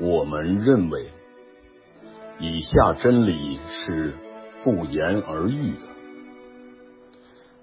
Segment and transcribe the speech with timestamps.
[0.00, 1.06] 我们认为，
[2.40, 4.14] 以下真理是
[4.64, 5.82] 不言而喻的：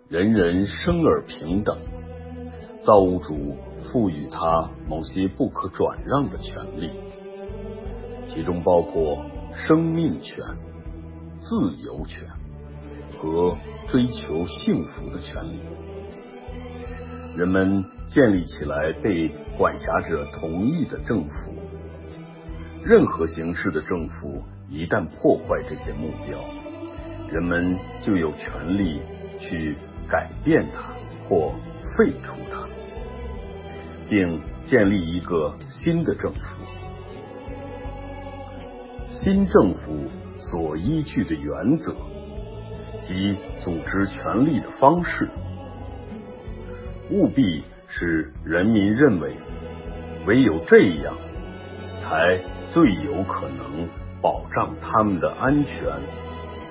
[0.08, 1.78] 人人生而平等，
[2.82, 6.92] 造物主赋予他某些不可转让的权利，
[8.28, 10.46] 其中包括生命权、
[11.38, 12.26] 自由权
[13.18, 13.58] 和
[13.90, 15.60] 追求幸福的权利。
[17.36, 21.54] 人们建立起来被管辖者同意的政府，
[22.84, 26.40] 任何形式的政府一旦破坏这些目标，
[27.32, 29.02] 人们就有权利
[29.40, 29.76] 去
[30.10, 30.94] 改变它
[31.28, 31.54] 或
[31.98, 32.68] 废除它，
[34.10, 36.40] 并建立一个新的政府。
[39.10, 40.08] 新政府
[40.38, 41.94] 所依据的原则
[43.02, 45.30] 及组织权力的方式。
[47.12, 49.34] 务必使人民认为，
[50.28, 51.18] 唯有这样，
[52.02, 52.40] 才
[52.72, 53.88] 最有可能
[54.22, 55.74] 保障他们的安全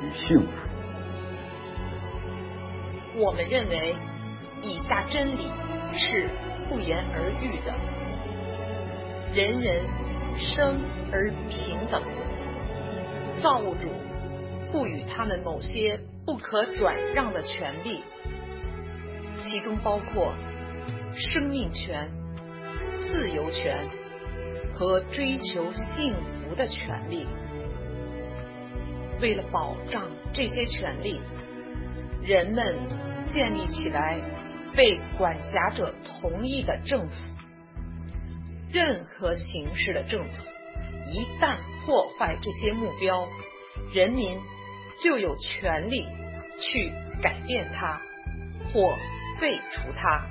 [0.00, 0.46] 与幸福。
[3.16, 3.96] 我们认为，
[4.62, 5.50] 以下真理
[5.92, 6.28] 是
[6.68, 7.74] 不言而喻的：
[9.34, 9.82] 人人
[10.36, 12.00] 生而平等，
[13.42, 13.88] 造物主
[14.70, 18.04] 赋予他们某些不可转让的权利。
[19.40, 20.32] 其中包括
[21.14, 22.08] 生命权、
[23.00, 23.88] 自由权
[24.78, 27.26] 和追求幸福的权利。
[29.20, 31.20] 为了保障这些权利，
[32.22, 32.78] 人们
[33.28, 34.20] 建立起来
[34.76, 37.14] 被管辖者同意的政府。
[38.72, 40.44] 任何形式的政府
[41.06, 43.26] 一旦破坏这些目标，
[43.92, 44.38] 人民
[45.02, 46.06] 就有权利
[46.60, 48.00] 去改变它
[48.72, 48.94] 或。
[49.40, 50.26] 废除它，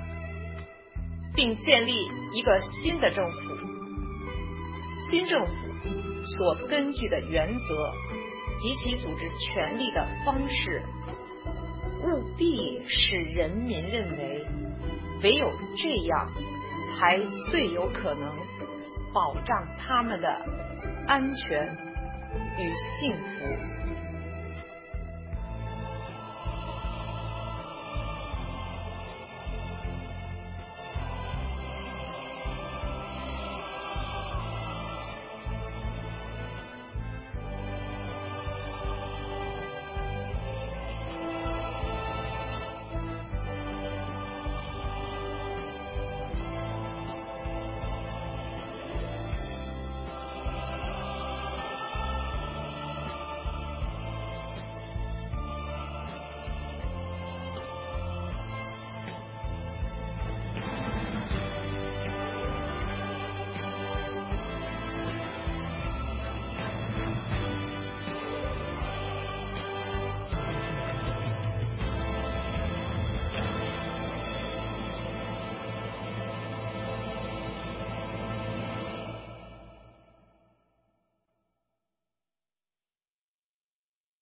[1.34, 1.94] 并建立
[2.34, 3.77] 一个新的政府。
[4.98, 5.52] 新政府
[6.24, 7.92] 所根据的原则
[8.58, 10.82] 及其组织权力的方式，
[12.02, 14.44] 务必使人民认为，
[15.22, 16.30] 唯有这样，
[16.98, 17.18] 才
[17.50, 18.32] 最有可能
[19.14, 20.28] 保障他们的
[21.06, 21.66] 安全
[22.58, 23.77] 与幸福。